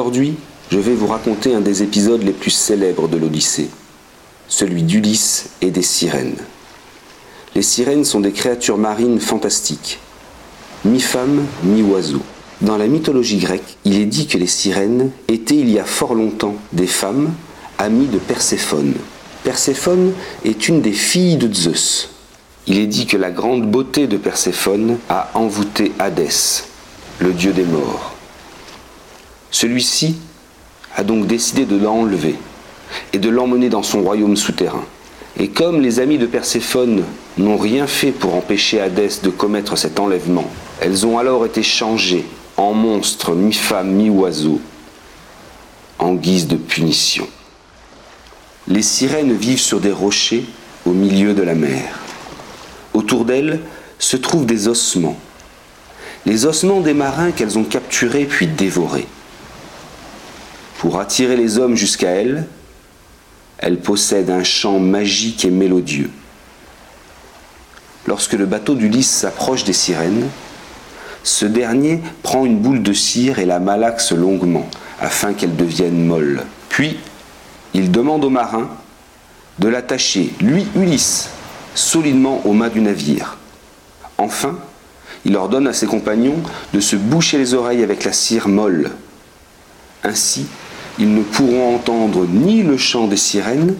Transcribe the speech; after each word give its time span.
Aujourd'hui, 0.00 0.32
je 0.72 0.78
vais 0.78 0.94
vous 0.94 1.08
raconter 1.08 1.54
un 1.54 1.60
des 1.60 1.82
épisodes 1.82 2.22
les 2.22 2.32
plus 2.32 2.50
célèbres 2.50 3.06
de 3.06 3.18
l'Odyssée, 3.18 3.68
celui 4.48 4.82
d'Ulysse 4.82 5.50
et 5.60 5.70
des 5.70 5.82
sirènes. 5.82 6.38
Les 7.54 7.60
sirènes 7.60 8.06
sont 8.06 8.20
des 8.20 8.32
créatures 8.32 8.78
marines 8.78 9.20
fantastiques, 9.20 9.98
mi-femmes, 10.86 11.44
mi-oiseaux. 11.64 12.22
Dans 12.62 12.78
la 12.78 12.86
mythologie 12.86 13.36
grecque, 13.36 13.76
il 13.84 13.98
est 13.98 14.06
dit 14.06 14.26
que 14.26 14.38
les 14.38 14.46
sirènes 14.46 15.10
étaient 15.28 15.58
il 15.58 15.68
y 15.68 15.78
a 15.78 15.84
fort 15.84 16.14
longtemps 16.14 16.56
des 16.72 16.86
femmes 16.86 17.34
amies 17.76 18.08
de 18.08 18.18
Perséphone. 18.18 18.94
Perséphone 19.44 20.14
est 20.46 20.66
une 20.66 20.80
des 20.80 20.92
filles 20.94 21.36
de 21.36 21.52
Zeus. 21.52 22.08
Il 22.66 22.78
est 22.78 22.86
dit 22.86 23.04
que 23.04 23.18
la 23.18 23.30
grande 23.30 23.70
beauté 23.70 24.06
de 24.06 24.16
Perséphone 24.16 24.96
a 25.10 25.30
envoûté 25.34 25.92
Hadès, 25.98 26.64
le 27.18 27.34
dieu 27.34 27.52
des 27.52 27.64
morts. 27.64 28.14
Celui-ci 29.50 30.16
a 30.96 31.02
donc 31.02 31.26
décidé 31.26 31.64
de 31.64 31.76
l'enlever 31.76 32.36
et 33.12 33.18
de 33.18 33.28
l'emmener 33.28 33.68
dans 33.68 33.82
son 33.82 34.02
royaume 34.02 34.36
souterrain. 34.36 34.84
Et 35.38 35.48
comme 35.48 35.80
les 35.80 36.00
amis 36.00 36.18
de 36.18 36.26
Perséphone 36.26 37.04
n'ont 37.38 37.56
rien 37.56 37.86
fait 37.86 38.10
pour 38.10 38.34
empêcher 38.34 38.80
Hadès 38.80 39.20
de 39.22 39.30
commettre 39.30 39.76
cet 39.76 40.00
enlèvement, 40.00 40.50
elles 40.80 41.06
ont 41.06 41.18
alors 41.18 41.46
été 41.46 41.62
changées 41.62 42.24
en 42.56 42.72
monstres 42.74 43.34
mi-femmes, 43.34 43.90
mi-oiseaux, 43.90 44.60
en 45.98 46.14
guise 46.14 46.46
de 46.46 46.56
punition. 46.56 47.26
Les 48.68 48.82
sirènes 48.82 49.32
vivent 49.32 49.60
sur 49.60 49.80
des 49.80 49.92
rochers 49.92 50.44
au 50.84 50.90
milieu 50.90 51.34
de 51.34 51.42
la 51.42 51.54
mer. 51.54 52.00
Autour 52.92 53.24
d'elles 53.24 53.60
se 53.98 54.16
trouvent 54.16 54.46
des 54.46 54.68
ossements, 54.68 55.18
les 56.26 56.44
ossements 56.44 56.80
des 56.80 56.94
marins 56.94 57.30
qu'elles 57.30 57.58
ont 57.58 57.64
capturés 57.64 58.24
puis 58.24 58.46
dévorés. 58.46 59.06
Pour 60.80 60.98
attirer 60.98 61.36
les 61.36 61.58
hommes 61.58 61.76
jusqu'à 61.76 62.08
elle, 62.08 62.46
elle 63.58 63.80
possède 63.80 64.30
un 64.30 64.42
chant 64.42 64.78
magique 64.78 65.44
et 65.44 65.50
mélodieux. 65.50 66.08
Lorsque 68.06 68.32
le 68.32 68.46
bateau 68.46 68.74
d'Ulysse 68.74 69.10
s'approche 69.10 69.64
des 69.64 69.74
sirènes, 69.74 70.26
ce 71.22 71.44
dernier 71.44 72.00
prend 72.22 72.46
une 72.46 72.56
boule 72.56 72.82
de 72.82 72.94
cire 72.94 73.40
et 73.40 73.44
la 73.44 73.60
malaxe 73.60 74.12
longuement 74.12 74.66
afin 75.02 75.34
qu'elle 75.34 75.54
devienne 75.54 76.02
molle. 76.06 76.44
Puis, 76.70 76.96
il 77.74 77.90
demande 77.90 78.24
au 78.24 78.30
marin 78.30 78.70
de 79.58 79.68
l'attacher, 79.68 80.32
lui 80.40 80.66
Ulysse, 80.74 81.28
solidement 81.74 82.40
au 82.46 82.54
mât 82.54 82.70
du 82.70 82.80
navire. 82.80 83.36
Enfin, 84.16 84.58
il 85.26 85.36
ordonne 85.36 85.66
à 85.66 85.74
ses 85.74 85.86
compagnons 85.86 86.42
de 86.72 86.80
se 86.80 86.96
boucher 86.96 87.36
les 87.36 87.52
oreilles 87.52 87.82
avec 87.82 88.04
la 88.04 88.14
cire 88.14 88.48
molle. 88.48 88.92
Ainsi, 90.02 90.46
ils 91.00 91.12
ne 91.14 91.22
pourront 91.22 91.74
entendre 91.74 92.26
ni 92.26 92.62
le 92.62 92.76
chant 92.76 93.06
des 93.06 93.16
sirènes, 93.16 93.74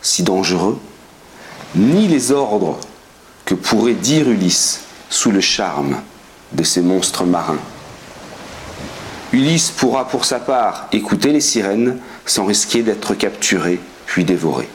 si 0.00 0.22
dangereux, 0.22 0.78
ni 1.74 2.06
les 2.06 2.30
ordres 2.30 2.78
que 3.44 3.54
pourrait 3.54 3.94
dire 3.94 4.30
Ulysse 4.30 4.82
sous 5.10 5.32
le 5.32 5.40
charme 5.40 5.96
de 6.52 6.62
ces 6.62 6.80
monstres 6.80 7.24
marins. 7.24 7.58
Ulysse 9.32 9.70
pourra 9.70 10.06
pour 10.06 10.24
sa 10.24 10.38
part 10.38 10.86
écouter 10.92 11.32
les 11.32 11.40
sirènes 11.40 11.98
sans 12.26 12.44
risquer 12.44 12.82
d'être 12.82 13.14
capturé 13.14 13.80
puis 14.06 14.24
dévoré. 14.24 14.68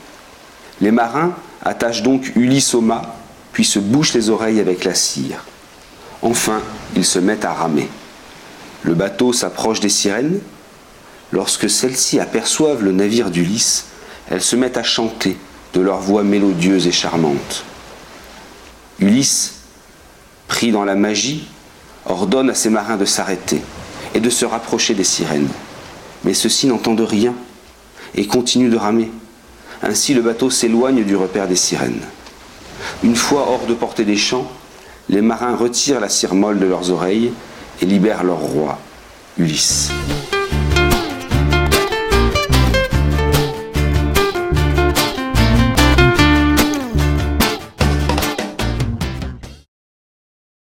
Les 0.82 0.90
marins 0.90 1.32
attachent 1.62 2.02
donc 2.02 2.32
Ulysse 2.36 2.74
au 2.74 2.82
mât, 2.82 3.16
puis 3.52 3.64
se 3.64 3.78
bouchent 3.78 4.12
les 4.12 4.28
oreilles 4.28 4.60
avec 4.60 4.84
la 4.84 4.94
cire. 4.94 5.42
Enfin, 6.20 6.60
ils 6.96 7.06
se 7.06 7.18
mettent 7.18 7.46
à 7.46 7.54
ramer. 7.54 7.88
Le 8.82 8.94
bateau 8.94 9.32
s'approche 9.32 9.80
des 9.80 9.88
sirènes, 9.88 10.40
Lorsque 11.32 11.68
celles-ci 11.68 12.20
aperçoivent 12.20 12.82
le 12.82 12.92
navire 12.92 13.30
d'Ulysse, 13.30 13.86
elles 14.30 14.42
se 14.42 14.56
mettent 14.56 14.76
à 14.76 14.82
chanter 14.82 15.36
de 15.74 15.80
leur 15.80 15.98
voix 15.98 16.22
mélodieuse 16.22 16.86
et 16.86 16.92
charmante. 16.92 17.64
Ulysse, 19.00 19.54
pris 20.48 20.72
dans 20.72 20.84
la 20.84 20.94
magie, 20.94 21.46
ordonne 22.06 22.50
à 22.50 22.54
ses 22.54 22.70
marins 22.70 22.96
de 22.96 23.04
s'arrêter 23.04 23.60
et 24.14 24.20
de 24.20 24.30
se 24.30 24.44
rapprocher 24.44 24.94
des 24.94 25.04
sirènes. 25.04 25.48
Mais 26.24 26.34
ceux-ci 26.34 26.66
n'entendent 26.66 27.00
rien 27.00 27.34
et 28.14 28.26
continuent 28.26 28.70
de 28.70 28.76
ramer. 28.76 29.10
Ainsi 29.82 30.14
le 30.14 30.22
bateau 30.22 30.50
s'éloigne 30.50 31.04
du 31.04 31.14
repère 31.14 31.46
des 31.46 31.56
sirènes. 31.56 32.00
Une 33.04 33.16
fois 33.16 33.48
hors 33.48 33.66
de 33.66 33.74
portée 33.74 34.04
des 34.04 34.16
champs, 34.16 34.50
les 35.08 35.20
marins 35.20 35.54
retirent 35.54 36.00
la 36.00 36.08
cire 36.08 36.34
molle 36.34 36.58
de 36.58 36.66
leurs 36.66 36.90
oreilles 36.90 37.32
et 37.80 37.86
libèrent 37.86 38.24
leur 38.24 38.38
roi, 38.38 38.78
Ulysse. 39.38 39.90